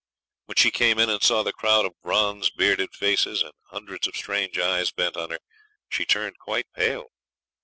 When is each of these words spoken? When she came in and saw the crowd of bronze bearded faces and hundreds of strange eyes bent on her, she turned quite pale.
When 0.45 0.55
she 0.55 0.71
came 0.71 0.97
in 0.97 1.11
and 1.11 1.21
saw 1.21 1.43
the 1.43 1.53
crowd 1.53 1.85
of 1.85 1.93
bronze 2.01 2.49
bearded 2.49 2.95
faces 2.95 3.43
and 3.43 3.53
hundreds 3.67 4.07
of 4.07 4.15
strange 4.15 4.57
eyes 4.57 4.91
bent 4.91 5.15
on 5.15 5.29
her, 5.29 5.37
she 5.89 6.05
turned 6.05 6.39
quite 6.39 6.65
pale. 6.73 7.09